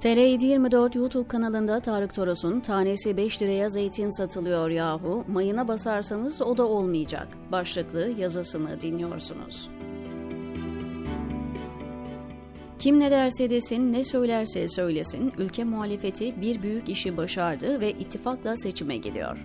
[0.00, 6.66] TR724 YouTube kanalında Tarık Toros'un tanesi 5 liraya zeytin satılıyor yahu, mayına basarsanız o da
[6.66, 9.68] olmayacak başlıklı yazısını dinliyorsunuz.
[12.78, 18.56] Kim ne derse desin, ne söylerse söylesin, ülke muhalefeti bir büyük işi başardı ve ittifakla
[18.56, 19.38] seçime gidiyor.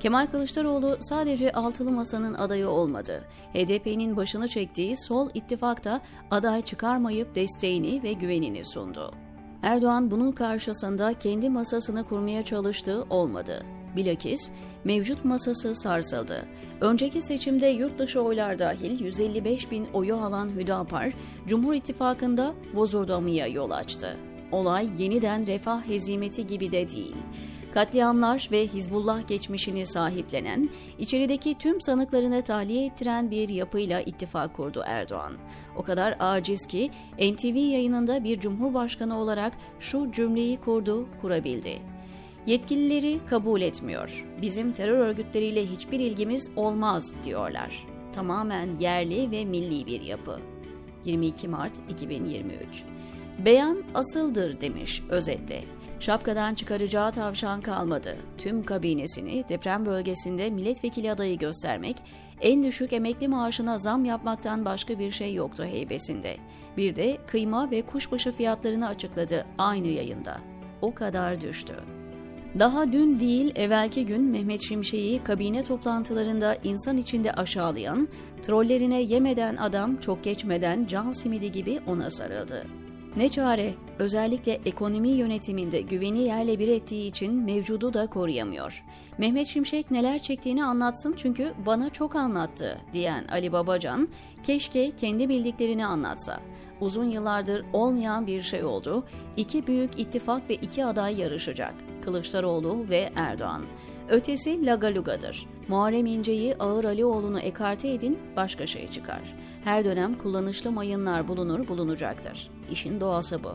[0.00, 3.24] Kemal Kılıçdaroğlu sadece altılı masanın adayı olmadı.
[3.54, 9.27] HDP'nin başını çektiği sol ittifakta aday çıkarmayıp desteğini ve güvenini sundu.
[9.62, 13.64] Erdoğan bunun karşısında kendi masasını kurmaya çalıştığı olmadı.
[13.96, 14.50] Bilakis
[14.84, 16.46] mevcut masası sarsıldı.
[16.80, 21.12] Önceki seçimde yurt dışı oylar dahil 155 bin oyu alan Hüdapar,
[21.46, 24.16] Cumhur İttifakı'nda bozurdamıya yol açtı.
[24.52, 27.16] Olay yeniden refah hezimeti gibi de değil.
[27.74, 35.32] Katliamlar ve Hizbullah geçmişini sahiplenen, içerideki tüm sanıklarını tahliye ettiren bir yapıyla ittifak kurdu Erdoğan.
[35.76, 41.78] O kadar aciz ki NTV yayınında bir cumhurbaşkanı olarak şu cümleyi kurdu, kurabildi.
[42.46, 44.26] Yetkilileri kabul etmiyor.
[44.42, 47.86] Bizim terör örgütleriyle hiçbir ilgimiz olmaz diyorlar.
[48.12, 50.40] Tamamen yerli ve milli bir yapı.
[51.04, 52.84] 22 Mart 2023
[53.44, 55.77] Beyan asıldır demiş özetle.
[56.00, 58.16] Şapkadan çıkaracağı tavşan kalmadı.
[58.38, 61.96] Tüm kabinesini deprem bölgesinde milletvekili adayı göstermek,
[62.40, 66.36] en düşük emekli maaşına zam yapmaktan başka bir şey yoktu heybesinde.
[66.76, 70.40] Bir de kıyma ve kuşbaşı fiyatlarını açıkladı aynı yayında.
[70.82, 71.74] O kadar düştü.
[72.58, 78.08] Daha dün değil evvelki gün Mehmet Şimşek'i kabine toplantılarında insan içinde aşağılayan,
[78.42, 82.66] trollerine yemeden adam çok geçmeden can simidi gibi ona sarıldı.
[83.18, 88.84] Ne çare, özellikle ekonomi yönetiminde güveni yerle bir ettiği için mevcudu da koruyamıyor.
[89.18, 94.08] Mehmet Şimşek neler çektiğini anlatsın çünkü bana çok anlattı diyen Ali Babacan,
[94.42, 96.40] keşke kendi bildiklerini anlatsa.
[96.80, 99.04] Uzun yıllardır olmayan bir şey oldu.
[99.36, 101.74] İki büyük ittifak ve iki aday yarışacak.
[102.02, 103.62] Kılıçdaroğlu ve Erdoğan.
[104.10, 105.46] Ötesi lagaluga'dır.
[105.68, 109.36] Muharrem İnce'yi Ağır Alioğlu'nu ekarte edin başka şey çıkar.
[109.64, 112.50] Her dönem kullanışlı mayınlar bulunur bulunacaktır.
[112.70, 113.50] İşin doğası bu.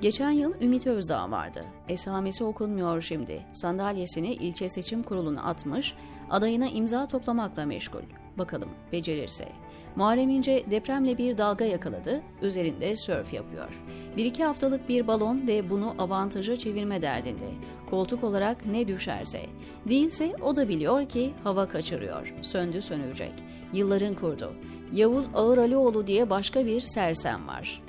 [0.00, 1.64] Geçen yıl Ümit Özdağ vardı.
[1.88, 3.46] Esamesi okunmuyor şimdi.
[3.52, 5.94] Sandalyesini ilçe seçim kuruluna atmış,
[6.30, 8.02] adayına imza toplamakla meşgul.
[8.38, 9.48] Bakalım becerirse.
[9.96, 13.68] Muharrem İnce depremle bir dalga yakaladı, üzerinde sörf yapıyor.
[14.16, 17.48] Bir iki haftalık bir balon ve bunu avantaja çevirme derdinde.
[17.90, 19.40] Koltuk olarak ne düşerse.
[19.88, 23.32] Değilse o da biliyor ki hava kaçırıyor, söndü sönecek.
[23.72, 24.52] Yılların kurdu.
[24.92, 27.82] Yavuz Ağır Alioğlu diye başka bir sersem var.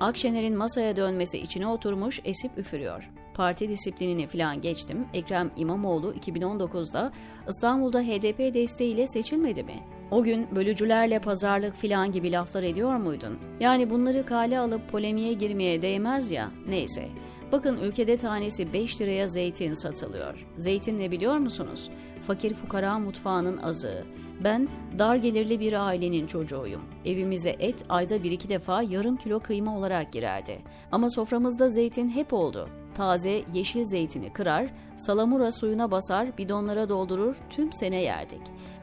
[0.00, 3.10] Akşener'in masaya dönmesi içine oturmuş esip üfürüyor.
[3.34, 5.06] Parti disiplinini falan geçtim.
[5.14, 7.12] Ekrem İmamoğlu 2019'da
[7.48, 9.80] İstanbul'da HDP desteğiyle seçilmedi mi?
[10.10, 13.38] O gün bölücülerle pazarlık filan gibi laflar ediyor muydun?
[13.60, 17.08] Yani bunları kale alıp polemiğe girmeye değmez ya, neyse.
[17.52, 20.46] Bakın ülkede tanesi 5 liraya zeytin satılıyor.
[20.58, 21.90] Zeytin ne biliyor musunuz?
[22.26, 24.04] Fakir fukara mutfağının azığı.
[24.44, 24.68] Ben
[24.98, 26.82] dar gelirli bir ailenin çocuğuyum.
[27.04, 30.58] Evimize et ayda bir iki defa yarım kilo kıyma olarak girerdi.
[30.92, 32.68] Ama soframızda zeytin hep oldu.
[32.94, 38.42] Taze yeşil zeytini kırar, salamura suyuna basar, bidonlara doldurur, tüm sene yerdik.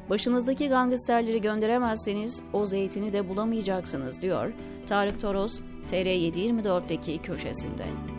[0.09, 4.53] Başınızdaki gangsterleri gönderemezseniz o zeytini de bulamayacaksınız diyor
[4.88, 5.59] Tarık Toros
[5.91, 8.19] TR724'deki köşesinde.